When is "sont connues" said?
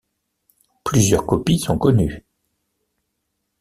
1.59-2.25